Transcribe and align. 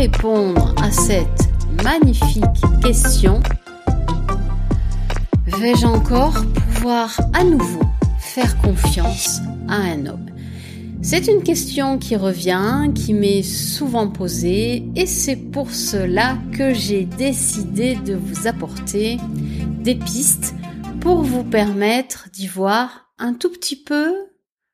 répondre 0.00 0.74
à 0.82 0.90
cette 0.90 1.48
magnifique 1.84 2.42
question, 2.82 3.40
vais-je 5.46 5.86
encore 5.86 6.42
pouvoir 6.54 7.14
à 7.34 7.44
nouveau 7.44 7.82
faire 8.18 8.56
confiance 8.62 9.40
à 9.68 9.76
un 9.76 10.06
homme? 10.06 10.26
C'est 11.02 11.28
une 11.28 11.42
question 11.42 11.98
qui 11.98 12.16
revient, 12.16 12.90
qui 12.94 13.12
m'est 13.12 13.42
souvent 13.42 14.08
posée 14.08 14.84
et 14.96 15.06
c'est 15.06 15.36
pour 15.36 15.70
cela 15.70 16.38
que 16.52 16.72
j'ai 16.72 17.04
décidé 17.04 17.96
de 17.96 18.14
vous 18.14 18.46
apporter 18.46 19.18
des 19.82 19.96
pistes 19.96 20.54
pour 21.00 21.22
vous 21.22 21.44
permettre 21.44 22.28
d'y 22.32 22.46
voir 22.46 23.10
un 23.18 23.34
tout 23.34 23.50
petit 23.50 23.76
peu, 23.76 24.14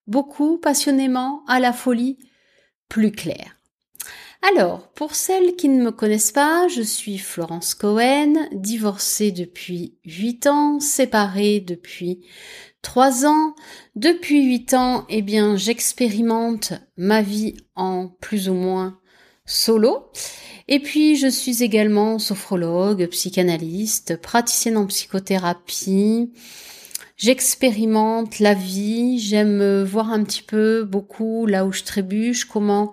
beaucoup, 0.07 0.59
passionnément, 0.59 1.43
à 1.49 1.59
la 1.59 1.73
folie, 1.73 2.19
plus 2.89 3.13
clair. 3.13 3.57
Alors, 4.43 4.89
pour 4.93 5.15
celles 5.15 5.57
qui 5.57 5.69
ne 5.69 5.83
me 5.83 5.91
connaissent 5.91 6.33
pas, 6.33 6.69
je 6.69 6.83
suis 6.83 7.19
Florence 7.19 7.75
Cohen, 7.75 8.49
divorcée 8.53 9.33
depuis 9.33 9.95
8 10.05 10.47
ans, 10.47 10.79
séparée 10.79 11.61
depuis 11.61 12.21
3 12.83 13.27
ans. 13.27 13.55
Depuis 13.97 14.45
8 14.45 14.75
ans, 14.75 15.05
eh 15.09 15.23
bien, 15.23 15.57
j'expérimente 15.57 16.75
ma 16.97 17.23
vie 17.23 17.57
en 17.75 18.09
plus 18.21 18.49
ou 18.49 18.55
moins 18.55 19.01
solo. 19.47 20.11
Et 20.69 20.81
puis, 20.81 21.17
je 21.17 21.29
suis 21.29 21.63
également 21.63 22.19
sophrologue, 22.19 23.09
psychanalyste, 23.09 24.21
praticienne 24.21 24.77
en 24.77 24.87
psychothérapie. 24.87 26.33
J'expérimente 27.17 28.41
la 28.41 28.53
vie, 28.53 29.19
j'aime 29.19 29.83
voir 29.85 30.13
un 30.13 30.23
petit 30.23 30.43
peu 30.43 30.85
beaucoup 30.85 31.47
là 31.47 31.65
où 31.65 31.73
je 31.73 31.83
trébuche, 31.83 32.45
comment 32.45 32.93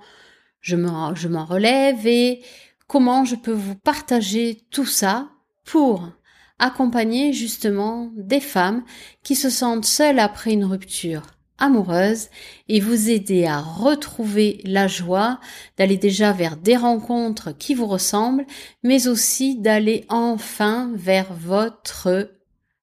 je 0.62 0.78
m'en, 0.78 1.14
je 1.14 1.28
m'en 1.28 1.44
relève 1.44 2.08
et 2.08 2.42
comment 2.88 3.26
je 3.26 3.36
peux 3.36 3.52
vous 3.52 3.76
partager 3.76 4.62
tout 4.72 4.86
ça 4.86 5.30
pour 5.66 6.10
accompagner 6.58 7.34
justement 7.34 8.12
des 8.16 8.40
femmes 8.40 8.86
qui 9.24 9.36
se 9.36 9.50
sentent 9.50 9.84
seules 9.84 10.20
après 10.20 10.54
une 10.54 10.64
rupture 10.64 11.24
amoureuse 11.58 12.30
et 12.70 12.80
vous 12.80 13.10
aider 13.10 13.46
à 13.46 13.60
retrouver 13.60 14.62
la 14.64 14.88
joie 14.88 15.42
d'aller 15.78 15.98
déjà 15.98 16.32
vers 16.32 16.56
des 16.56 16.78
rencontres 16.78 17.52
qui 17.58 17.74
vous 17.74 17.88
ressemblent, 17.88 18.46
mais 18.84 19.08
aussi 19.08 19.60
d'aller 19.60 20.06
enfin 20.08 20.92
vers 20.96 21.34
votre 21.34 22.30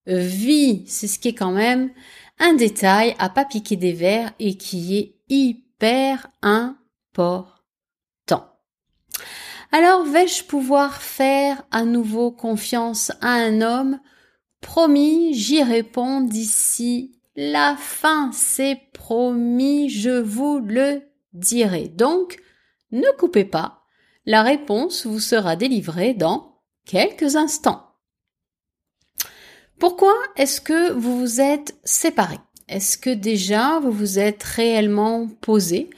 vie. 0.07 0.85
C'est 0.87 1.07
ce 1.07 1.19
qui 1.19 1.29
est 1.29 1.35
quand 1.35 1.53
même 1.53 1.91
un 2.39 2.55
détail 2.55 3.15
à 3.19 3.29
pas 3.29 3.45
piquer 3.45 3.77
des 3.77 3.93
verres 3.93 4.33
et 4.39 4.57
qui 4.57 4.99
est 4.99 5.17
hyper 5.29 6.29
important. 6.43 7.47
Alors 9.73 10.05
vais-je 10.05 10.45
pouvoir 10.45 11.01
faire 11.01 11.63
à 11.71 11.85
nouveau 11.85 12.33
confiance 12.33 13.13
à 13.21 13.31
un 13.31 13.61
homme? 13.61 14.01
Promis, 14.61 15.35
j'y 15.35 15.63
réponds 15.63 16.21
d'ici 16.21 17.21
la 17.37 17.77
fin, 17.77 18.31
c'est 18.33 18.79
promis, 18.93 19.89
je 19.89 20.11
vous 20.11 20.59
le 20.59 21.03
dirai. 21.33 21.89
Donc, 21.89 22.39
ne 22.91 23.09
coupez 23.19 23.45
pas, 23.45 23.85
la 24.27 24.43
réponse 24.43 25.07
vous 25.07 25.21
sera 25.21 25.57
délivrée 25.57 26.13
dans 26.13 26.61
quelques 26.85 27.37
instants. 27.37 27.90
Pourquoi 29.81 30.13
est-ce 30.37 30.61
que 30.61 30.93
vous 30.93 31.19
vous 31.19 31.41
êtes 31.41 31.75
séparés? 31.85 32.39
Est-ce 32.69 32.99
que 32.99 33.09
déjà 33.09 33.81
vous 33.81 33.91
vous 33.91 34.19
êtes 34.19 34.43
réellement 34.43 35.27
posé 35.41 35.89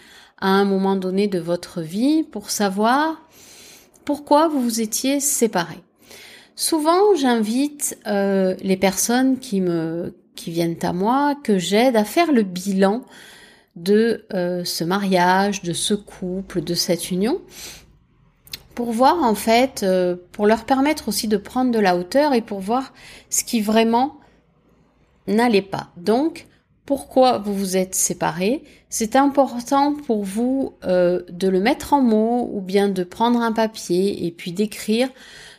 à 0.41 0.51
un 0.51 0.65
moment 0.65 0.95
donné 0.95 1.27
de 1.27 1.41
votre 1.41 1.81
vie 1.81 2.23
pour 2.23 2.51
savoir 2.51 3.21
pourquoi 4.05 4.47
vous 4.47 4.63
vous 4.63 4.81
étiez 4.81 5.19
séparés? 5.19 5.83
Souvent, 6.55 7.17
j'invite 7.17 7.99
euh, 8.07 8.55
les 8.61 8.77
personnes 8.77 9.41
qui 9.41 9.61
me 9.61 10.15
qui 10.37 10.53
viennent 10.53 10.79
à 10.83 10.93
moi, 10.93 11.35
que 11.43 11.59
j'aide 11.59 11.97
à 11.97 12.05
faire 12.05 12.31
le 12.31 12.45
bilan 12.45 13.03
de 13.75 14.27
euh, 14.33 14.65
ce 14.65 14.85
mariage, 14.85 15.63
de 15.63 15.73
ce 15.73 15.95
couple, 15.95 16.63
de 16.63 16.75
cette 16.75 17.11
union, 17.11 17.41
pour 18.75 18.93
voir 18.93 19.23
en 19.23 19.35
fait, 19.35 19.83
euh, 19.83 20.17
pour 20.33 20.47
leur 20.47 20.65
permettre 20.65 21.09
aussi 21.09 21.29
de 21.29 21.37
prendre 21.37 21.71
de 21.71 21.79
la 21.79 21.97
hauteur 21.97 22.35
et 22.35 22.43
pour 22.43 22.61
voir 22.61 22.93
ce 23.31 23.45
qui 23.45 23.61
vraiment 23.61 24.19
n'allait 25.27 25.63
pas. 25.63 25.91
Donc, 25.97 26.47
pourquoi 26.85 27.39
vous 27.39 27.55
vous 27.55 27.77
êtes 27.77 27.95
séparés? 27.95 28.65
C'est 28.89 29.17
important 29.17 29.95
pour 29.95 30.25
vous 30.25 30.75
euh, 30.85 31.23
de 31.31 31.49
le 31.49 31.61
mettre 31.61 31.93
en 31.93 32.03
mots 32.03 32.51
ou 32.53 32.61
bien 32.61 32.89
de 32.89 33.05
prendre 33.05 33.41
un 33.41 33.53
papier 33.53 34.27
et 34.27 34.31
puis 34.31 34.53
d'écrire 34.53 35.09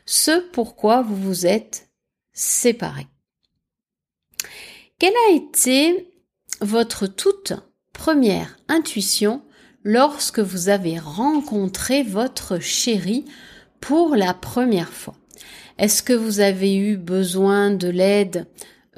ce 0.05 0.39
pourquoi 0.51 1.01
vous 1.01 1.15
vous 1.15 1.45
êtes 1.45 1.89
séparés. 2.33 3.07
Quelle 4.99 5.13
a 5.29 5.33
été 5.33 6.09
votre 6.61 7.07
toute 7.07 7.53
première 7.93 8.57
intuition 8.67 9.43
lorsque 9.83 10.39
vous 10.39 10.69
avez 10.69 10.99
rencontré 10.99 12.03
votre 12.03 12.59
chéri 12.59 13.25
pour 13.79 14.15
la 14.15 14.33
première 14.33 14.93
fois. 14.93 15.15
Est-ce 15.77 16.03
que 16.03 16.13
vous 16.13 16.39
avez 16.39 16.75
eu 16.75 16.97
besoin 16.97 17.71
de 17.71 17.89
l'aide 17.89 18.47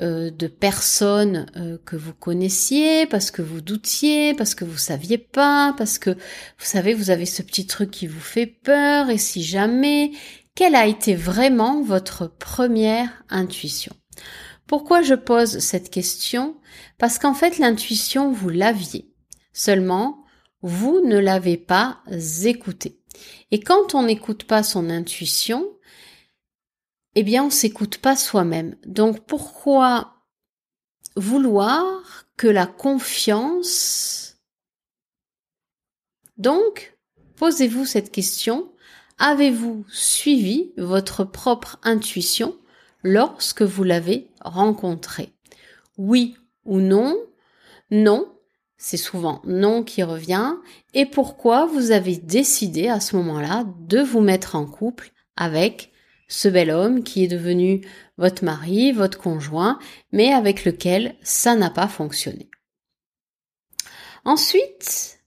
euh, 0.01 0.29
de 0.29 0.47
personnes 0.47 1.45
euh, 1.55 1.77
que 1.85 1.95
vous 1.95 2.13
connaissiez, 2.13 3.05
parce 3.05 3.31
que 3.31 3.41
vous 3.41 3.61
doutiez, 3.61 4.33
parce 4.33 4.53
que 4.53 4.65
vous 4.65 4.77
saviez 4.77 5.17
pas, 5.17 5.73
parce 5.77 5.99
que 5.99 6.09
vous 6.09 6.65
savez, 6.65 6.93
vous 6.93 7.11
avez 7.11 7.25
ce 7.25 7.41
petit 7.41 7.65
truc 7.65 7.91
qui 7.91 8.05
vous 8.05 8.19
fait 8.19 8.45
peur, 8.45 9.09
et 9.09 9.17
si 9.17 9.41
jamais, 9.41 10.11
quelle 10.53 10.75
a 10.75 10.85
été 10.85 11.15
vraiment 11.15 11.81
votre 11.81 12.27
première 12.27 13.23
intuition? 13.29 13.95
Pourquoi 14.67 15.01
je 15.01 15.13
pose 15.13 15.59
cette 15.59 15.89
question? 15.89 16.57
Parce 16.97 17.17
qu'en 17.17 17.33
fait, 17.33 17.57
l'intuition, 17.57 18.33
vous 18.33 18.49
l'aviez. 18.49 19.09
Seulement, 19.53 20.24
vous 20.61 21.01
ne 21.01 21.17
l'avez 21.17 21.57
pas 21.57 22.01
écoutée. 22.43 22.99
Et 23.51 23.59
quand 23.59 23.95
on 23.95 24.03
n'écoute 24.03 24.45
pas 24.45 24.63
son 24.63 24.89
intuition, 24.89 25.65
eh 27.15 27.23
bien, 27.23 27.45
on 27.45 27.49
s'écoute 27.49 27.99
pas 27.99 28.15
soi-même. 28.15 28.75
Donc, 28.85 29.25
pourquoi 29.25 30.15
vouloir 31.15 32.25
que 32.37 32.47
la 32.47 32.67
confiance... 32.67 34.37
Donc, 36.37 36.97
posez-vous 37.37 37.85
cette 37.85 38.11
question. 38.11 38.73
Avez-vous 39.17 39.85
suivi 39.87 40.73
votre 40.75 41.23
propre 41.23 41.79
intuition 41.83 42.59
lorsque 43.03 43.61
vous 43.61 43.83
l'avez 43.83 44.29
rencontrée? 44.41 45.33
Oui 45.97 46.35
ou 46.65 46.81
non? 46.81 47.17
Non, 47.91 48.34
c'est 48.77 48.97
souvent 48.97 49.41
non 49.45 49.83
qui 49.83 50.03
revient. 50.03 50.53
Et 50.93 51.05
pourquoi 51.05 51.65
vous 51.65 51.91
avez 51.91 52.17
décidé 52.17 52.87
à 52.87 52.99
ce 52.99 53.15
moment-là 53.15 53.65
de 53.79 53.99
vous 53.99 54.21
mettre 54.21 54.55
en 54.55 54.65
couple 54.65 55.11
avec 55.35 55.91
ce 56.27 56.47
bel 56.47 56.71
homme 56.71 57.03
qui 57.03 57.23
est 57.23 57.27
devenu 57.27 57.87
votre 58.17 58.43
mari, 58.43 58.91
votre 58.91 59.19
conjoint, 59.19 59.79
mais 60.11 60.33
avec 60.33 60.65
lequel 60.65 61.15
ça 61.21 61.55
n'a 61.55 61.69
pas 61.69 61.87
fonctionné? 61.87 62.49
Ensuite, 64.23 65.19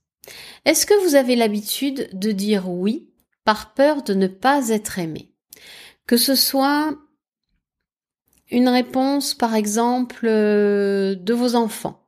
est-ce 0.65 0.85
que 0.85 1.07
vous 1.07 1.15
avez 1.15 1.35
l'habitude 1.35 2.09
de 2.13 2.31
dire 2.31 2.69
oui 2.69 3.09
par 3.45 3.73
peur 3.73 4.03
de 4.03 4.13
ne 4.13 4.27
pas 4.27 4.69
être 4.69 4.99
aimé? 4.99 5.33
Que 6.05 6.17
ce 6.17 6.35
soit 6.35 6.93
une 8.51 8.67
réponse, 8.67 9.33
par 9.33 9.55
exemple, 9.55 10.25
euh, 10.27 11.15
de 11.15 11.33
vos 11.33 11.55
enfants. 11.55 12.07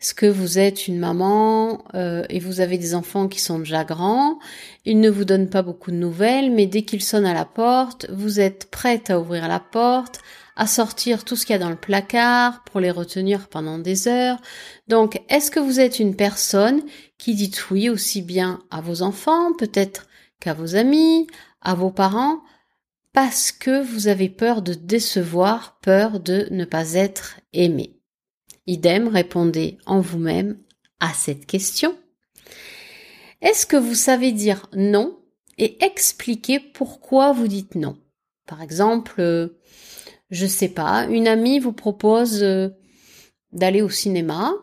Est-ce 0.00 0.14
que 0.14 0.24
vous 0.24 0.58
êtes 0.58 0.88
une 0.88 0.98
maman 0.98 1.84
euh, 1.94 2.24
et 2.30 2.38
vous 2.38 2.60
avez 2.60 2.78
des 2.78 2.94
enfants 2.94 3.28
qui 3.28 3.38
sont 3.38 3.58
déjà 3.58 3.84
grands? 3.84 4.38
Ils 4.86 4.98
ne 4.98 5.10
vous 5.10 5.26
donnent 5.26 5.50
pas 5.50 5.60
beaucoup 5.60 5.90
de 5.90 5.96
nouvelles, 5.96 6.50
mais 6.50 6.64
dès 6.64 6.82
qu'ils 6.82 7.02
sonnent 7.02 7.26
à 7.26 7.34
la 7.34 7.44
porte, 7.44 8.06
vous 8.10 8.40
êtes 8.40 8.70
prête 8.70 9.10
à 9.10 9.20
ouvrir 9.20 9.46
la 9.46 9.60
porte, 9.60 10.20
à 10.56 10.66
sortir 10.66 11.22
tout 11.22 11.36
ce 11.36 11.44
qu'il 11.44 11.52
y 11.52 11.56
a 11.56 11.58
dans 11.58 11.68
le 11.68 11.76
placard 11.76 12.64
pour 12.64 12.80
les 12.80 12.90
retenir 12.90 13.48
pendant 13.48 13.78
des 13.78 14.08
heures. 14.08 14.40
Donc, 14.88 15.20
est-ce 15.28 15.50
que 15.50 15.60
vous 15.60 15.80
êtes 15.80 15.98
une 15.98 16.16
personne 16.16 16.80
qui 17.18 17.34
dit 17.34 17.52
oui 17.70 17.90
aussi 17.90 18.22
bien 18.22 18.58
à 18.70 18.80
vos 18.80 19.02
enfants, 19.02 19.52
peut-être 19.52 20.06
qu'à 20.40 20.54
vos 20.54 20.76
amis, 20.76 21.26
à 21.60 21.74
vos 21.74 21.90
parents, 21.90 22.40
parce 23.12 23.52
que 23.52 23.82
vous 23.82 24.08
avez 24.08 24.30
peur 24.30 24.62
de 24.62 24.72
décevoir, 24.72 25.78
peur 25.82 26.20
de 26.20 26.48
ne 26.50 26.64
pas 26.64 26.94
être 26.94 27.38
aimé 27.52 27.99
Idem, 28.70 29.08
répondez 29.08 29.78
en 29.84 30.00
vous-même 30.00 30.56
à 31.00 31.12
cette 31.12 31.44
question. 31.44 31.96
Est-ce 33.42 33.66
que 33.66 33.76
vous 33.76 33.96
savez 33.96 34.30
dire 34.30 34.68
non 34.72 35.18
et 35.58 35.84
expliquer 35.84 36.60
pourquoi 36.60 37.32
vous 37.32 37.48
dites 37.48 37.74
non? 37.74 37.98
Par 38.46 38.62
exemple, 38.62 39.14
euh, 39.18 39.58
je 40.30 40.46
sais 40.46 40.68
pas, 40.68 41.06
une 41.06 41.26
amie 41.26 41.58
vous 41.58 41.72
propose 41.72 42.44
euh, 42.44 42.68
d'aller 43.50 43.82
au 43.82 43.90
cinéma 43.90 44.54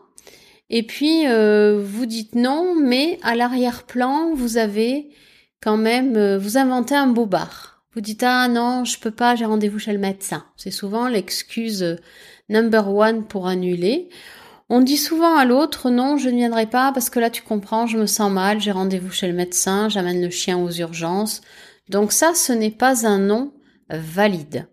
et 0.70 0.84
puis 0.84 1.26
euh, 1.26 1.78
vous 1.84 2.06
dites 2.06 2.34
non, 2.34 2.74
mais 2.74 3.18
à 3.22 3.34
l'arrière-plan, 3.34 4.32
vous 4.34 4.56
avez 4.56 5.10
quand 5.60 5.76
même, 5.76 6.36
vous 6.36 6.56
inventez 6.56 6.94
un 6.94 7.08
beau 7.08 7.26
bar. 7.26 7.77
Vous 7.98 8.02
dites 8.02 8.22
ah 8.22 8.46
non, 8.46 8.84
je 8.84 8.96
peux 8.96 9.10
pas, 9.10 9.34
j'ai 9.34 9.44
rendez-vous 9.44 9.80
chez 9.80 9.92
le 9.92 9.98
médecin. 9.98 10.44
C'est 10.56 10.70
souvent 10.70 11.08
l'excuse 11.08 11.82
euh, 11.82 11.96
number 12.48 12.94
one 12.94 13.26
pour 13.26 13.48
annuler. 13.48 14.08
On 14.68 14.80
dit 14.80 14.96
souvent 14.96 15.36
à 15.36 15.44
l'autre 15.44 15.90
non, 15.90 16.16
je 16.16 16.28
ne 16.28 16.36
viendrai 16.36 16.66
pas 16.66 16.92
parce 16.92 17.10
que 17.10 17.18
là 17.18 17.28
tu 17.28 17.42
comprends, 17.42 17.88
je 17.88 17.98
me 17.98 18.06
sens 18.06 18.30
mal, 18.30 18.60
j'ai 18.60 18.70
rendez-vous 18.70 19.10
chez 19.10 19.26
le 19.26 19.32
médecin, 19.32 19.88
j'amène 19.88 20.22
le 20.22 20.30
chien 20.30 20.58
aux 20.58 20.70
urgences. 20.70 21.40
Donc 21.88 22.12
ça, 22.12 22.34
ce 22.36 22.52
n'est 22.52 22.70
pas 22.70 23.04
un 23.04 23.18
non 23.18 23.52
valide. 23.90 24.68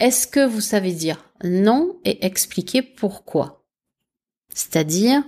Est-ce 0.00 0.26
que 0.26 0.44
vous 0.44 0.60
savez 0.60 0.90
dire 0.90 1.24
non 1.44 2.00
et 2.04 2.26
expliquer 2.26 2.82
pourquoi? 2.82 3.64
C'est-à-dire, 4.52 5.22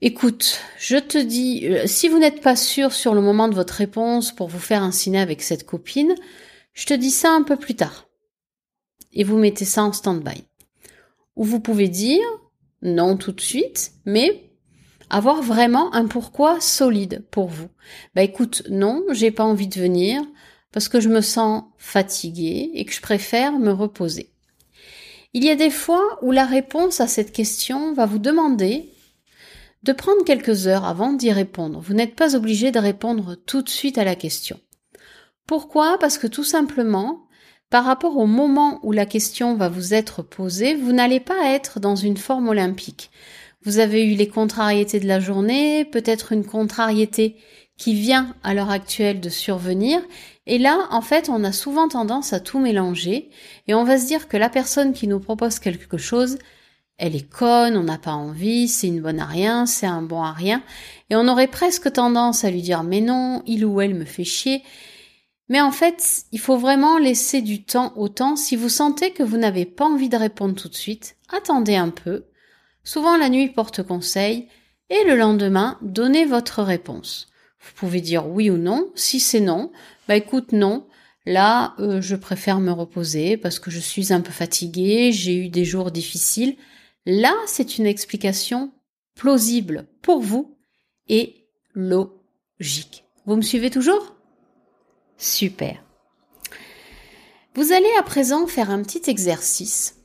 écoute, 0.00 0.60
je 0.78 0.96
te 0.96 1.18
dis, 1.18 1.66
euh, 1.66 1.86
si 1.86 2.08
vous 2.08 2.18
n'êtes 2.18 2.40
pas 2.40 2.56
sûr 2.56 2.92
sur 2.92 3.14
le 3.14 3.20
moment 3.20 3.48
de 3.48 3.54
votre 3.54 3.74
réponse 3.74 4.32
pour 4.32 4.48
vous 4.48 4.58
faire 4.58 4.82
un 4.82 4.92
ciné 4.92 5.20
avec 5.20 5.42
cette 5.42 5.66
copine, 5.66 6.14
je 6.74 6.86
te 6.86 6.94
dis 6.94 7.10
ça 7.10 7.30
un 7.32 7.42
peu 7.42 7.56
plus 7.56 7.74
tard. 7.74 8.06
Et 9.12 9.24
vous 9.24 9.38
mettez 9.38 9.64
ça 9.64 9.82
en 9.82 9.92
stand-by. 9.92 10.44
Ou 11.36 11.44
vous 11.44 11.60
pouvez 11.60 11.88
dire 11.88 12.24
non 12.82 13.16
tout 13.16 13.32
de 13.32 13.40
suite, 13.40 13.92
mais 14.04 14.50
avoir 15.10 15.42
vraiment 15.42 15.92
un 15.94 16.06
pourquoi 16.06 16.60
solide 16.60 17.24
pour 17.30 17.48
vous. 17.48 17.68
Bah 18.14 18.22
écoute, 18.22 18.62
non, 18.70 19.02
j'ai 19.10 19.30
pas 19.30 19.44
envie 19.44 19.68
de 19.68 19.80
venir 19.80 20.22
parce 20.72 20.88
que 20.88 21.00
je 21.00 21.08
me 21.08 21.22
sens 21.22 21.64
fatiguée 21.78 22.70
et 22.74 22.84
que 22.84 22.92
je 22.92 23.00
préfère 23.00 23.58
me 23.58 23.72
reposer. 23.72 24.30
Il 25.32 25.44
y 25.44 25.50
a 25.50 25.56
des 25.56 25.70
fois 25.70 26.18
où 26.22 26.30
la 26.30 26.44
réponse 26.44 27.00
à 27.00 27.06
cette 27.06 27.32
question 27.32 27.94
va 27.94 28.06
vous 28.06 28.18
demander 28.18 28.92
de 29.82 29.92
prendre 29.92 30.24
quelques 30.24 30.66
heures 30.66 30.84
avant 30.84 31.12
d'y 31.12 31.32
répondre. 31.32 31.80
Vous 31.80 31.94
n'êtes 31.94 32.14
pas 32.14 32.36
obligé 32.36 32.70
de 32.70 32.78
répondre 32.78 33.36
tout 33.46 33.62
de 33.62 33.68
suite 33.68 33.98
à 33.98 34.04
la 34.04 34.14
question. 34.14 34.58
Pourquoi? 35.46 35.98
Parce 35.98 36.18
que 36.18 36.26
tout 36.26 36.44
simplement, 36.44 37.26
par 37.70 37.84
rapport 37.84 38.16
au 38.16 38.26
moment 38.26 38.80
où 38.82 38.92
la 38.92 39.06
question 39.06 39.54
va 39.54 39.68
vous 39.68 39.94
être 39.94 40.22
posée, 40.22 40.74
vous 40.74 40.92
n'allez 40.92 41.20
pas 41.20 41.48
être 41.52 41.80
dans 41.80 41.96
une 41.96 42.16
forme 42.16 42.48
olympique. 42.48 43.10
Vous 43.64 43.78
avez 43.78 44.04
eu 44.04 44.14
les 44.14 44.28
contrariétés 44.28 45.00
de 45.00 45.06
la 45.06 45.20
journée, 45.20 45.84
peut-être 45.84 46.32
une 46.32 46.44
contrariété 46.44 47.36
qui 47.76 47.94
vient 47.94 48.34
à 48.42 48.54
l'heure 48.54 48.70
actuelle 48.70 49.20
de 49.20 49.28
survenir. 49.28 50.00
Et 50.46 50.58
là, 50.58 50.88
en 50.90 51.00
fait, 51.00 51.28
on 51.28 51.44
a 51.44 51.52
souvent 51.52 51.88
tendance 51.88 52.32
à 52.32 52.40
tout 52.40 52.58
mélanger 52.58 53.30
et 53.66 53.74
on 53.74 53.84
va 53.84 53.98
se 53.98 54.06
dire 54.06 54.28
que 54.28 54.36
la 54.36 54.48
personne 54.48 54.92
qui 54.92 55.06
nous 55.06 55.20
propose 55.20 55.58
quelque 55.58 55.98
chose, 55.98 56.38
elle 56.98 57.14
est 57.14 57.28
conne, 57.28 57.76
on 57.76 57.84
n'a 57.84 57.98
pas 57.98 58.12
envie, 58.12 58.68
c'est 58.68 58.88
une 58.88 59.00
bonne 59.00 59.20
à 59.20 59.26
rien, 59.26 59.66
c'est 59.66 59.86
un 59.86 60.02
bon 60.02 60.22
à 60.22 60.32
rien. 60.32 60.62
Et 61.10 61.16
on 61.16 61.28
aurait 61.28 61.46
presque 61.46 61.92
tendance 61.92 62.44
à 62.44 62.50
lui 62.50 62.60
dire 62.60 62.82
mais 62.82 63.00
non, 63.00 63.42
il 63.46 63.64
ou 63.64 63.80
elle 63.80 63.94
me 63.94 64.04
fait 64.04 64.24
chier. 64.24 64.62
Mais 65.48 65.60
en 65.60 65.70
fait, 65.70 66.24
il 66.32 66.40
faut 66.40 66.58
vraiment 66.58 66.98
laisser 66.98 67.40
du 67.40 67.64
temps 67.64 67.92
au 67.96 68.08
temps. 68.08 68.36
Si 68.36 68.56
vous 68.56 68.68
sentez 68.68 69.12
que 69.12 69.22
vous 69.22 69.38
n'avez 69.38 69.64
pas 69.64 69.86
envie 69.86 70.10
de 70.10 70.16
répondre 70.16 70.54
tout 70.54 70.68
de 70.68 70.74
suite, 70.74 71.16
attendez 71.30 71.76
un 71.76 71.88
peu. 71.88 72.24
Souvent 72.84 73.16
la 73.16 73.28
nuit 73.28 73.48
porte 73.48 73.82
conseil 73.82 74.48
et 74.90 75.04
le 75.04 75.16
lendemain, 75.16 75.78
donnez 75.80 76.24
votre 76.24 76.62
réponse. 76.62 77.28
Vous 77.60 77.72
pouvez 77.76 78.00
dire 78.00 78.28
oui 78.28 78.50
ou 78.50 78.56
non. 78.56 78.90
Si 78.94 79.20
c'est 79.20 79.40
non, 79.40 79.70
bah 80.08 80.16
écoute 80.16 80.52
non. 80.52 80.86
Là, 81.26 81.74
euh, 81.78 82.00
je 82.00 82.16
préfère 82.16 82.58
me 82.58 82.72
reposer 82.72 83.36
parce 83.36 83.58
que 83.58 83.70
je 83.70 83.80
suis 83.80 84.12
un 84.12 84.22
peu 84.22 84.32
fatiguée, 84.32 85.12
j'ai 85.12 85.36
eu 85.36 85.48
des 85.48 85.64
jours 85.64 85.90
difficiles. 85.90 86.56
Là, 87.10 87.34
c'est 87.46 87.78
une 87.78 87.86
explication 87.86 88.70
plausible 89.14 89.88
pour 90.02 90.20
vous 90.20 90.58
et 91.08 91.48
logique. 91.72 93.06
Vous 93.24 93.34
me 93.34 93.40
suivez 93.40 93.70
toujours? 93.70 94.14
Super. 95.16 95.82
Vous 97.54 97.72
allez 97.72 97.90
à 97.98 98.02
présent 98.02 98.46
faire 98.46 98.68
un 98.68 98.82
petit 98.82 99.08
exercice. 99.08 99.96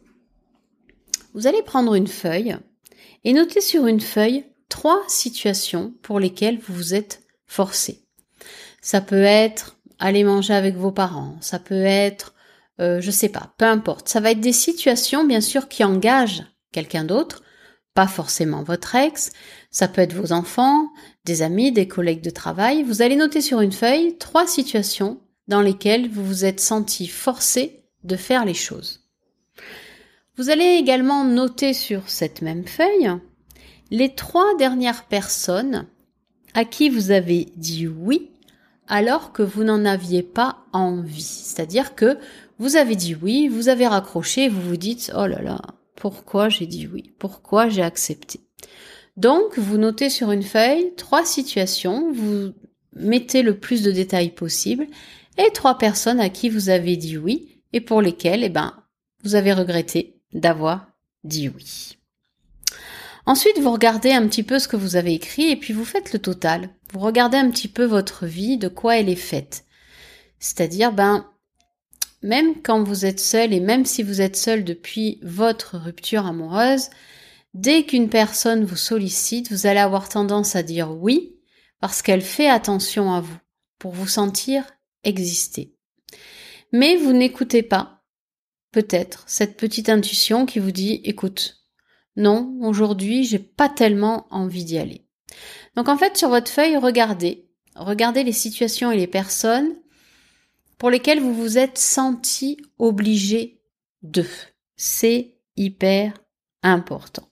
Vous 1.33 1.45
allez 1.45 1.61
prendre 1.61 1.93
une 1.93 2.07
feuille 2.07 2.55
et 3.25 3.33
noter 3.33 3.59
sur 3.59 3.85
une 3.85 3.99
feuille 3.99 4.45
trois 4.69 5.03
situations 5.09 5.93
pour 6.03 6.21
lesquelles 6.21 6.59
vous 6.59 6.73
vous 6.73 6.93
êtes 6.93 7.21
forcé. 7.47 8.05
Ça 8.81 9.01
peut 9.01 9.23
être 9.23 9.77
aller 9.99 10.23
manger 10.23 10.53
avec 10.53 10.77
vos 10.77 10.93
parents, 10.93 11.35
ça 11.41 11.59
peut 11.59 11.83
être, 11.83 12.33
euh, 12.79 13.01
je 13.01 13.11
sais 13.11 13.27
pas, 13.27 13.53
peu 13.57 13.65
importe. 13.65 14.07
Ça 14.07 14.21
va 14.21 14.31
être 14.31 14.39
des 14.39 14.53
situations, 14.53 15.25
bien 15.25 15.41
sûr, 15.41 15.67
qui 15.67 15.83
engagent 15.83 16.45
quelqu'un 16.73 17.05
d'autre, 17.05 17.43
pas 17.93 18.07
forcément 18.07 18.63
votre 18.63 18.95
ex, 18.95 19.31
ça 19.71 19.87
peut 19.87 20.01
être 20.01 20.13
vos 20.13 20.33
enfants, 20.33 20.89
des 21.25 21.41
amis, 21.41 21.71
des 21.71 21.87
collègues 21.87 22.23
de 22.23 22.29
travail. 22.29 22.83
Vous 22.83 23.01
allez 23.01 23.15
noter 23.15 23.39
sur 23.39 23.61
une 23.61 23.71
feuille 23.71 24.17
trois 24.17 24.47
situations 24.47 25.21
dans 25.47 25.61
lesquelles 25.61 26.09
vous 26.09 26.25
vous 26.25 26.45
êtes 26.45 26.59
senti 26.59 27.07
forcé 27.07 27.83
de 28.03 28.15
faire 28.15 28.45
les 28.45 28.53
choses. 28.53 29.01
Vous 30.35 30.49
allez 30.49 30.77
également 30.79 31.23
noter 31.23 31.73
sur 31.73 32.09
cette 32.09 32.41
même 32.41 32.67
feuille 32.67 33.11
les 33.91 34.15
trois 34.15 34.55
dernières 34.57 35.05
personnes 35.05 35.85
à 36.55 36.65
qui 36.65 36.89
vous 36.89 37.11
avez 37.11 37.49
dit 37.55 37.87
oui 37.87 38.31
alors 38.87 39.31
que 39.31 39.43
vous 39.43 39.63
n'en 39.63 39.85
aviez 39.85 40.23
pas 40.23 40.65
envie. 40.73 41.21
C'est-à-dire 41.21 41.95
que 41.95 42.17
vous 42.57 42.75
avez 42.75 42.95
dit 42.95 43.15
oui, 43.15 43.47
vous 43.47 43.69
avez 43.69 43.87
raccroché, 43.87 44.49
vous 44.49 44.61
vous 44.61 44.77
dites 44.77 45.11
oh 45.15 45.27
là 45.27 45.41
là, 45.41 45.61
pourquoi 46.03 46.49
j'ai 46.49 46.65
dit 46.65 46.85
oui, 46.85 47.13
pourquoi 47.17 47.69
j'ai 47.69 47.81
accepté? 47.81 48.41
Donc 49.15 49.57
vous 49.57 49.77
notez 49.77 50.09
sur 50.09 50.33
une 50.33 50.43
feuille 50.43 50.93
trois 50.97 51.23
situations, 51.23 52.11
vous 52.11 52.51
mettez 52.93 53.41
le 53.41 53.57
plus 53.57 53.83
de 53.83 53.91
détails 53.91 54.31
possible 54.31 54.87
et 55.37 55.49
trois 55.53 55.77
personnes 55.77 56.19
à 56.19 56.27
qui 56.27 56.49
vous 56.49 56.67
avez 56.67 56.97
dit 56.97 57.17
oui 57.17 57.61
et 57.71 57.79
pour 57.79 58.01
lesquelles 58.01 58.43
eh 58.43 58.49
ben 58.49 58.73
vous 59.23 59.35
avez 59.35 59.53
regretté 59.53 60.19
d'avoir 60.33 60.87
dit 61.23 61.47
oui. 61.47 61.97
Ensuite, 63.25 63.59
vous 63.59 63.71
regardez 63.71 64.11
un 64.11 64.27
petit 64.27 64.43
peu 64.43 64.59
ce 64.59 64.67
que 64.67 64.75
vous 64.75 64.97
avez 64.97 65.13
écrit 65.13 65.51
et 65.51 65.55
puis 65.55 65.71
vous 65.71 65.85
faites 65.85 66.11
le 66.11 66.19
total. 66.19 66.69
Vous 66.91 66.99
regardez 66.99 67.37
un 67.37 67.49
petit 67.49 67.69
peu 67.69 67.85
votre 67.85 68.25
vie, 68.25 68.57
de 68.57 68.67
quoi 68.67 68.97
elle 68.97 69.07
est 69.07 69.15
faite. 69.15 69.63
C'est-à-dire, 70.37 70.91
ben, 70.91 71.25
même 72.23 72.61
quand 72.61 72.83
vous 72.83 73.05
êtes 73.05 73.19
seul 73.19 73.53
et 73.53 73.59
même 73.59 73.85
si 73.85 74.01
vous 74.01 74.21
êtes 74.21 74.37
seul 74.37 74.63
depuis 74.63 75.19
votre 75.21 75.77
rupture 75.77 76.25
amoureuse, 76.25 76.89
dès 77.53 77.85
qu'une 77.85 78.09
personne 78.09 78.63
vous 78.63 78.77
sollicite, 78.77 79.51
vous 79.51 79.67
allez 79.67 79.79
avoir 79.79 80.09
tendance 80.09 80.55
à 80.55 80.63
dire 80.63 80.91
oui 80.91 81.35
parce 81.79 82.01
qu'elle 82.01 82.21
fait 82.21 82.49
attention 82.49 83.13
à 83.13 83.19
vous 83.19 83.37
pour 83.77 83.91
vous 83.91 84.07
sentir 84.07 84.63
exister. 85.03 85.75
Mais 86.71 86.95
vous 86.95 87.11
n'écoutez 87.11 87.61
pas 87.61 88.03
peut-être 88.71 89.23
cette 89.27 89.57
petite 89.57 89.89
intuition 89.89 90.45
qui 90.45 90.59
vous 90.59 90.71
dit 90.71 91.01
écoute, 91.03 91.65
non, 92.15 92.57
aujourd'hui, 92.61 93.25
j'ai 93.25 93.39
pas 93.39 93.69
tellement 93.69 94.27
envie 94.31 94.63
d'y 94.63 94.77
aller. 94.77 95.05
Donc 95.75 95.89
en 95.89 95.97
fait, 95.97 96.17
sur 96.17 96.29
votre 96.29 96.49
feuille, 96.49 96.77
regardez, 96.77 97.49
regardez 97.75 98.23
les 98.23 98.31
situations 98.31 98.91
et 98.91 98.97
les 98.97 99.07
personnes 99.07 99.75
pour 100.83 100.89
lesquelles 100.89 101.21
vous 101.21 101.33
vous 101.33 101.57
êtes 101.57 101.77
senti 101.77 102.57
obligé 102.77 103.61
de. 104.01 104.25
C'est 104.75 105.37
hyper 105.55 106.11
important. 106.61 107.31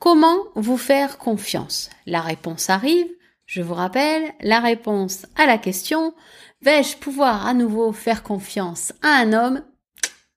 Comment 0.00 0.38
vous 0.56 0.76
faire 0.76 1.18
confiance? 1.18 1.90
La 2.06 2.20
réponse 2.20 2.70
arrive. 2.70 3.06
Je 3.46 3.62
vous 3.62 3.74
rappelle, 3.74 4.34
la 4.40 4.58
réponse 4.58 5.26
à 5.36 5.46
la 5.46 5.58
question 5.58 6.12
vais-je 6.60 6.96
pouvoir 6.96 7.46
à 7.46 7.54
nouveau 7.54 7.92
faire 7.92 8.24
confiance 8.24 8.92
à 9.00 9.10
un 9.10 9.32
homme? 9.32 9.64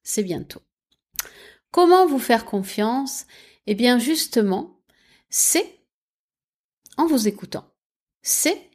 C'est 0.03 0.21
bientôt. 0.21 0.61
Comment 1.71 2.05
vous 2.05 2.19
faire 2.19 2.45
confiance? 2.45 3.25
Eh 3.65 3.73
bien 3.73 3.97
justement, 3.97 4.83
c'est 5.31 5.79
en 6.95 7.07
vous 7.07 7.27
écoutant. 7.27 7.65
C'est 8.21 8.66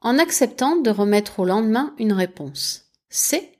en 0.00 0.18
acceptant 0.18 0.76
de 0.76 0.90
remettre 0.90 1.40
au 1.40 1.44
lendemain 1.44 1.94
une 1.98 2.12
réponse. 2.12 2.86
C'est 3.08 3.52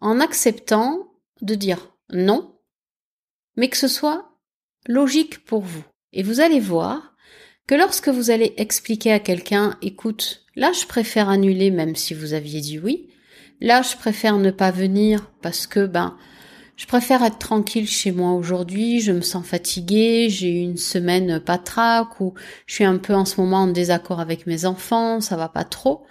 en 0.00 0.20
acceptant 0.20 1.12
de 1.42 1.54
dire 1.54 1.94
non, 2.10 2.58
mais 3.56 3.68
que 3.68 3.76
ce 3.76 3.88
soit 3.88 4.30
logique 4.86 5.44
pour 5.44 5.62
vous. 5.62 5.84
Et 6.12 6.22
vous 6.22 6.40
allez 6.40 6.60
voir 6.60 7.14
que 7.66 7.74
lorsque 7.74 8.08
vous 8.08 8.30
allez 8.30 8.54
expliquer 8.56 9.12
à 9.12 9.20
quelqu'un, 9.20 9.76
écoute, 9.82 10.44
là 10.56 10.72
je 10.72 10.86
préfère 10.86 11.28
annuler 11.28 11.70
même 11.70 11.96
si 11.96 12.14
vous 12.14 12.34
aviez 12.34 12.60
dit 12.60 12.78
oui, 12.78 13.10
là 13.60 13.82
je 13.82 13.96
préfère 13.96 14.38
ne 14.38 14.50
pas 14.50 14.70
venir 14.70 15.30
parce 15.42 15.66
que 15.66 15.86
ben 15.86 16.16
je 16.80 16.86
préfère 16.86 17.22
être 17.22 17.36
tranquille 17.36 17.86
chez 17.86 18.10
moi 18.10 18.32
aujourd'hui, 18.32 19.00
je 19.00 19.12
me 19.12 19.20
sens 19.20 19.46
fatiguée, 19.46 20.30
j'ai 20.30 20.50
eu 20.50 20.62
une 20.62 20.78
semaine 20.78 21.38
pas 21.38 21.58
trac 21.58 22.22
ou 22.22 22.32
je 22.64 22.72
suis 22.72 22.84
un 22.84 22.96
peu 22.96 23.14
en 23.14 23.26
ce 23.26 23.38
moment 23.38 23.64
en 23.64 23.66
désaccord 23.66 24.18
avec 24.18 24.46
mes 24.46 24.64
enfants, 24.64 25.20
ça 25.20 25.36
va 25.36 25.50
pas 25.50 25.64
trop. 25.64 26.06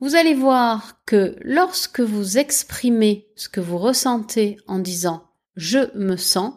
Vous 0.00 0.16
allez 0.16 0.34
voir 0.34 1.04
que 1.06 1.36
lorsque 1.42 2.00
vous 2.00 2.38
exprimez 2.38 3.28
ce 3.36 3.48
que 3.48 3.60
vous 3.60 3.78
ressentez 3.78 4.56
en 4.66 4.80
disant 4.80 5.30
je 5.54 5.96
me 5.96 6.16
sens, 6.16 6.54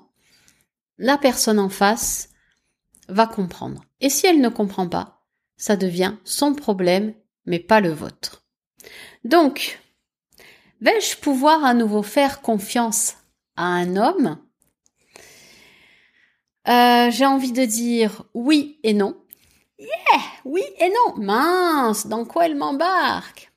la 0.97 1.19
personne 1.19 1.59
en 1.59 1.69
face 1.69 2.29
va 3.07 3.27
comprendre. 3.27 3.85
Et 4.01 4.09
si 4.09 4.25
elle 4.25 4.41
ne 4.41 4.49
comprend 4.49 4.87
pas, 4.87 5.27
ça 5.57 5.75
devient 5.75 6.15
son 6.23 6.55
problème 6.55 7.13
mais 7.45 7.59
pas 7.59 7.81
le 7.81 7.91
vôtre. 7.91 8.47
Donc, 9.23 9.79
vais-je 10.81 11.17
pouvoir 11.17 11.63
à 11.63 11.75
nouveau 11.75 12.01
faire 12.01 12.41
confiance 12.41 13.17
à 13.55 13.65
un 13.65 13.95
homme 13.95 14.37
euh, 16.67 17.11
J'ai 17.11 17.25
envie 17.25 17.51
de 17.51 17.65
dire 17.65 18.23
oui 18.33 18.79
et 18.83 18.93
non. 18.93 19.17
Yeah, 19.79 20.21
oui 20.45 20.63
et 20.79 20.89
non. 20.89 21.23
Mince, 21.23 22.07
dans 22.07 22.25
quoi 22.25 22.45
elle 22.45 22.55
m'embarque? 22.55 23.51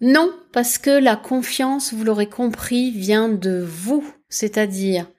Non, 0.00 0.32
parce 0.52 0.78
que 0.78 0.90
la 0.90 1.16
confiance, 1.16 1.92
vous 1.92 2.04
l'aurez 2.04 2.28
compris, 2.28 2.92
vient 2.92 3.28
de 3.28 3.60
vous, 3.60 4.08
c'est-à-dire 4.28 5.10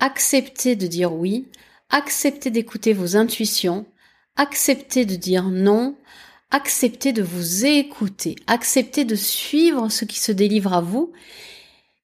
accepter 0.00 0.74
de 0.74 0.88
dire 0.88 1.14
oui, 1.14 1.48
accepter 1.90 2.50
d'écouter 2.50 2.92
vos 2.92 3.16
intuitions, 3.16 3.86
accepter 4.34 5.04
de 5.04 5.14
dire 5.14 5.44
non, 5.44 5.96
accepter 6.50 7.12
de 7.12 7.22
vous 7.22 7.66
écouter, 7.66 8.34
accepter 8.48 9.04
de 9.04 9.14
suivre 9.14 9.88
ce 9.90 10.04
qui 10.04 10.18
se 10.18 10.32
délivre 10.32 10.72
à 10.72 10.80
vous 10.80 11.12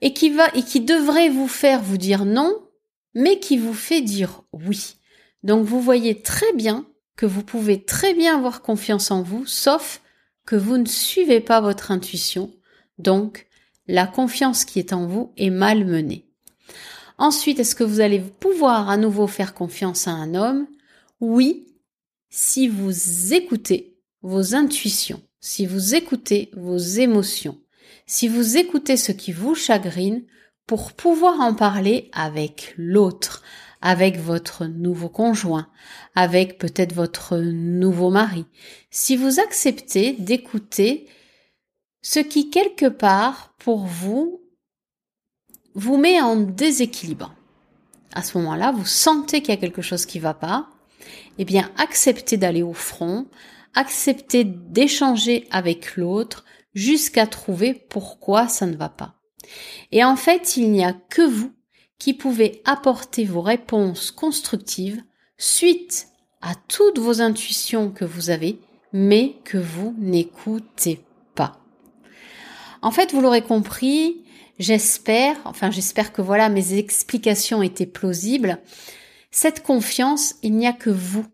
et 0.03 0.13
qui 0.13 0.29
va 0.31 0.49
et 0.55 0.63
qui 0.63 0.81
devrait 0.81 1.31
vous 1.31 1.49
faire 1.49 1.81
vous 1.81 1.97
dire 1.97 2.27
non, 2.27 2.55
mais 3.15 3.39
qui 3.39 3.57
vous 3.57 3.73
fait 3.73 4.03
dire 4.03 4.43
oui. 4.53 4.97
Donc 5.43 5.65
vous 5.65 5.81
voyez 5.81 6.21
très 6.21 6.53
bien 6.53 6.85
que 7.17 7.25
vous 7.25 7.43
pouvez 7.43 7.83
très 7.83 8.13
bien 8.13 8.37
avoir 8.37 8.61
confiance 8.63 9.11
en 9.11 9.23
vous, 9.23 9.47
sauf 9.47 10.03
que 10.45 10.57
vous 10.57 10.77
ne 10.77 10.87
suivez 10.87 11.41
pas 11.41 11.61
votre 11.61 11.91
intuition. 11.91 12.53
Donc 12.99 13.47
la 13.87 14.07
confiance 14.07 14.65
qui 14.65 14.79
est 14.79 14.93
en 14.93 15.07
vous 15.07 15.33
est 15.37 15.51
mal 15.51 15.85
menée. 15.85 16.27
Ensuite, 17.19 17.61
est-ce 17.61 17.75
que 17.75 17.85
vous 17.85 18.01
allez 18.01 18.21
pouvoir 18.21 18.91
à 18.91 18.97
nouveau 18.97 19.27
faire 19.27 19.55
confiance 19.55 20.09
à 20.09 20.13
un 20.13 20.35
homme? 20.35 20.67
Oui, 21.21 21.69
si 22.31 22.67
vous 22.67 23.33
écoutez 23.33 23.97
vos 24.23 24.55
intuitions, 24.55 25.23
si 25.41 25.67
vous 25.67 25.95
écoutez 25.95 26.51
vos 26.55 26.79
émotions, 26.79 27.62
si 28.07 28.29
vous 28.29 28.57
écoutez 28.57 28.97
ce 28.97 29.13
qui 29.13 29.33
vous 29.33 29.55
chagrine 29.55 30.25
pour 30.67 30.93
pouvoir 30.93 31.41
en 31.41 31.55
parler 31.55 32.11
avec 32.13 32.75
l'autre, 32.77 33.43
avec 33.81 34.19
votre 34.19 34.67
nouveau 34.67 35.09
conjoint, 35.09 35.69
avec 36.15 36.59
peut-être 36.59 36.95
votre 36.95 37.37
nouveau 37.37 38.11
mari, 38.11 38.47
si 38.91 39.17
vous 39.17 39.41
acceptez 39.41 40.13
d'écouter 40.13 41.07
ce 42.03 42.21
qui 42.21 42.51
quelque 42.51 42.87
part 42.87 43.55
pour 43.59 43.87
vous 43.87 44.41
vous 45.75 45.97
met 45.97 46.21
en 46.21 46.37
déséquilibre. 46.37 47.35
À 48.15 48.23
ce 48.23 48.37
moment-là, 48.39 48.73
vous 48.73 48.85
sentez 48.85 49.41
qu'il 49.41 49.55
y 49.55 49.57
a 49.57 49.61
quelque 49.61 49.83
chose 49.83 50.05
qui 50.05 50.19
va 50.19 50.35
pas, 50.35 50.69
eh 51.39 51.45
bien, 51.45 51.71
acceptez 51.79 52.37
d'aller 52.37 52.63
au 52.63 52.75
front, 52.75 53.27
acceptez 53.75 54.45
d'échanger 54.45 55.49
avec 55.51 55.97
l'autre 55.97 56.45
jusqu'à 56.75 57.27
trouver 57.27 57.75
pourquoi 57.75 58.49
ça 58.49 58.67
ne 58.67 58.77
va 58.77 58.89
pas. 58.89 59.15
Et 59.91 60.05
en 60.05 60.17
fait, 60.17 60.57
il 60.57 60.71
n'y 60.71 60.85
a 60.85 60.93
que 60.93 61.23
vous 61.23 61.53
qui 61.99 62.15
pouvez 62.15 62.63
apporter 62.65 63.25
vos 63.25 63.43
réponses 63.43 64.11
constructives 64.11 65.03
suite 65.39 66.09
à 66.41 66.55
toutes 66.69 66.99
vos 66.99 67.21
intuitions 67.21 67.91
que 67.91 68.05
vous 68.05 68.31
avez, 68.31 68.59
mais 68.93 69.37
que 69.45 69.59
vous 69.59 69.95
n'écoutez 69.99 71.01
pas. 71.35 71.61
En 72.83 72.91
fait, 72.91 73.13
vous 73.13 73.21
l'aurez 73.21 73.43
compris, 73.43 74.25
j'espère, 74.59 75.37
enfin 75.45 75.71
j'espère 75.71 76.13
que 76.13 76.23
voilà, 76.23 76.49
mes 76.49 76.75
explications 76.75 77.63
étaient 77.63 77.87
plausibles. 77.87 78.59
Cette 79.31 79.63
confiance, 79.63 80.35
il 80.43 80.57
n'y 80.57 80.67
a 80.67 80.73
que 80.73 80.91
vous 80.91 81.25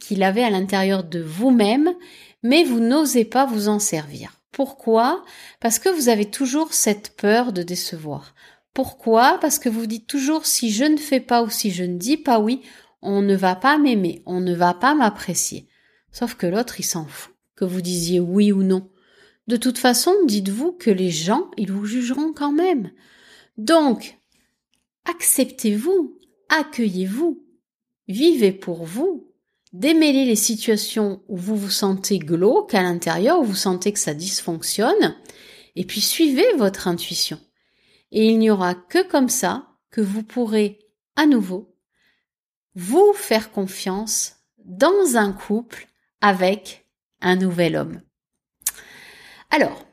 qui 0.00 0.16
l'avez 0.16 0.42
à 0.42 0.50
l'intérieur 0.50 1.04
de 1.04 1.20
vous-même, 1.20 1.94
mais 2.42 2.64
vous 2.64 2.80
n'osez 2.80 3.24
pas 3.24 3.46
vous 3.46 3.68
en 3.68 3.78
servir. 3.78 4.37
Pourquoi? 4.52 5.24
Parce 5.60 5.78
que 5.78 5.88
vous 5.88 6.08
avez 6.08 6.30
toujours 6.30 6.72
cette 6.72 7.16
peur 7.16 7.52
de 7.52 7.62
décevoir. 7.62 8.34
Pourquoi? 8.74 9.38
Parce 9.40 9.58
que 9.58 9.68
vous 9.68 9.86
dites 9.86 10.06
toujours 10.06 10.46
si 10.46 10.70
je 10.70 10.84
ne 10.84 10.96
fais 10.96 11.20
pas 11.20 11.42
ou 11.42 11.50
si 11.50 11.70
je 11.70 11.84
ne 11.84 11.96
dis 11.96 12.16
pas 12.16 12.40
oui, 12.40 12.62
on 13.02 13.22
ne 13.22 13.36
va 13.36 13.54
pas 13.54 13.78
m'aimer, 13.78 14.22
on 14.26 14.40
ne 14.40 14.54
va 14.54 14.74
pas 14.74 14.94
m'apprécier. 14.94 15.68
Sauf 16.12 16.34
que 16.34 16.46
l'autre, 16.46 16.80
il 16.80 16.84
s'en 16.84 17.04
fout, 17.06 17.34
que 17.56 17.64
vous 17.64 17.80
disiez 17.80 18.20
oui 18.20 18.52
ou 18.52 18.62
non. 18.62 18.90
De 19.46 19.56
toute 19.56 19.78
façon, 19.78 20.14
dites-vous 20.26 20.72
que 20.72 20.90
les 20.90 21.10
gens, 21.10 21.50
ils 21.56 21.72
vous 21.72 21.86
jugeront 21.86 22.32
quand 22.32 22.52
même. 22.52 22.90
Donc, 23.56 24.18
acceptez-vous, 25.04 26.18
accueillez-vous, 26.48 27.44
vivez 28.08 28.52
pour 28.52 28.84
vous, 28.84 29.27
démêlez 29.72 30.24
les 30.24 30.36
situations 30.36 31.22
où 31.28 31.36
vous 31.36 31.56
vous 31.56 31.70
sentez 31.70 32.18
glauque 32.18 32.74
à 32.74 32.82
l'intérieur, 32.82 33.40
où 33.40 33.44
vous 33.44 33.54
sentez 33.54 33.92
que 33.92 33.98
ça 33.98 34.14
dysfonctionne, 34.14 35.16
et 35.76 35.84
puis 35.84 36.00
suivez 36.00 36.54
votre 36.56 36.88
intuition. 36.88 37.40
Et 38.10 38.26
il 38.26 38.38
n'y 38.38 38.50
aura 38.50 38.74
que 38.74 39.06
comme 39.06 39.28
ça 39.28 39.68
que 39.90 40.00
vous 40.00 40.22
pourrez 40.22 40.78
à 41.16 41.26
nouveau 41.26 41.74
vous 42.74 43.12
faire 43.14 43.50
confiance 43.50 44.36
dans 44.64 45.16
un 45.16 45.32
couple 45.32 45.88
avec 46.20 46.86
un 47.20 47.36
nouvel 47.36 47.76
homme. 47.76 48.00
Alors, 49.50 49.84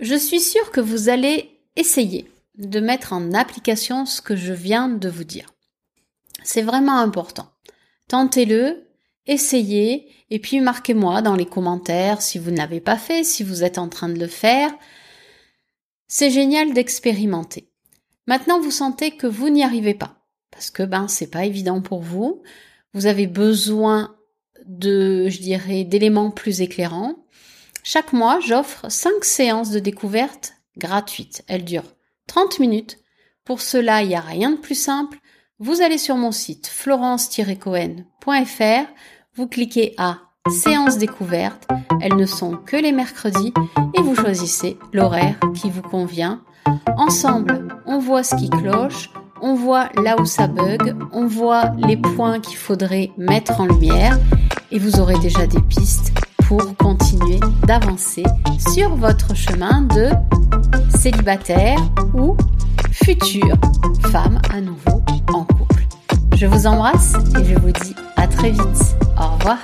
je 0.00 0.14
suis 0.14 0.40
sûre 0.40 0.70
que 0.70 0.80
vous 0.80 1.08
allez 1.08 1.60
essayer 1.76 2.30
de 2.58 2.80
mettre 2.80 3.12
en 3.12 3.32
application 3.32 4.06
ce 4.06 4.20
que 4.20 4.36
je 4.36 4.52
viens 4.52 4.88
de 4.88 5.08
vous 5.08 5.24
dire. 5.24 5.54
C'est 6.42 6.62
vraiment 6.62 6.98
important. 6.98 7.50
Tentez-le, 8.08 8.88
essayez, 9.26 10.08
et 10.30 10.38
puis 10.38 10.60
marquez-moi 10.60 11.22
dans 11.22 11.34
les 11.34 11.46
commentaires 11.46 12.22
si 12.22 12.38
vous 12.38 12.50
ne 12.50 12.56
l'avez 12.56 12.80
pas 12.80 12.96
fait, 12.96 13.24
si 13.24 13.42
vous 13.42 13.64
êtes 13.64 13.78
en 13.78 13.88
train 13.88 14.08
de 14.08 14.18
le 14.18 14.28
faire. 14.28 14.72
C'est 16.08 16.30
génial 16.30 16.72
d'expérimenter. 16.72 17.68
Maintenant, 18.26 18.60
vous 18.60 18.70
sentez 18.70 19.12
que 19.12 19.26
vous 19.26 19.50
n'y 19.50 19.64
arrivez 19.64 19.94
pas, 19.94 20.24
parce 20.50 20.70
que 20.70 20.82
ben 20.82 21.08
c'est 21.08 21.30
pas 21.30 21.44
évident 21.44 21.80
pour 21.80 22.00
vous. 22.00 22.42
Vous 22.92 23.06
avez 23.06 23.26
besoin 23.26 24.16
de, 24.64 25.28
je 25.28 25.40
dirais, 25.40 25.84
d'éléments 25.84 26.30
plus 26.30 26.60
éclairants. 26.60 27.16
Chaque 27.82 28.12
mois, 28.12 28.40
j'offre 28.40 28.90
5 28.90 29.24
séances 29.24 29.70
de 29.70 29.78
découverte 29.78 30.54
gratuites. 30.76 31.44
Elles 31.46 31.64
durent 31.64 31.94
30 32.26 32.58
minutes. 32.58 32.98
Pour 33.44 33.60
cela, 33.60 34.02
il 34.02 34.08
n'y 34.08 34.16
a 34.16 34.20
rien 34.20 34.50
de 34.50 34.56
plus 34.56 34.74
simple. 34.74 35.18
Vous 35.58 35.80
allez 35.80 35.96
sur 35.96 36.16
mon 36.16 36.32
site 36.32 36.66
florence-cohen.fr, 36.66 38.84
vous 39.36 39.46
cliquez 39.46 39.94
à 39.96 40.18
séances 40.50 40.98
découverte, 40.98 41.66
elles 42.02 42.14
ne 42.14 42.26
sont 42.26 42.58
que 42.58 42.76
les 42.76 42.92
mercredis 42.92 43.54
et 43.96 44.02
vous 44.02 44.14
choisissez 44.14 44.78
l'horaire 44.92 45.40
qui 45.54 45.70
vous 45.70 45.80
convient. 45.80 46.42
Ensemble, 46.98 47.68
on 47.86 47.98
voit 47.98 48.22
ce 48.22 48.36
qui 48.36 48.50
cloche, 48.50 49.08
on 49.40 49.54
voit 49.54 49.88
là 49.96 50.20
où 50.20 50.26
ça 50.26 50.46
bug, 50.46 50.94
on 51.12 51.26
voit 51.26 51.72
les 51.78 51.96
points 51.96 52.38
qu'il 52.38 52.58
faudrait 52.58 53.10
mettre 53.16 53.58
en 53.58 53.64
lumière 53.64 54.18
et 54.70 54.78
vous 54.78 55.00
aurez 55.00 55.18
déjà 55.20 55.46
des 55.46 55.62
pistes 55.62 56.12
pour 56.46 56.76
continuer 56.76 57.40
d'avancer 57.66 58.24
sur 58.74 58.94
votre 58.94 59.34
chemin 59.34 59.80
de 59.80 60.10
célibataire 60.94 61.78
ou 62.12 62.36
future 62.92 63.56
femme 64.12 64.38
à 64.52 64.60
nouveau. 64.60 65.02
Je 66.36 66.44
vous 66.44 66.66
embrasse 66.66 67.14
et 67.40 67.44
je 67.46 67.58
vous 67.58 67.70
dis 67.70 67.96
à 68.16 68.26
très 68.26 68.50
vite. 68.50 68.96
Au 69.18 69.36
revoir. 69.36 69.56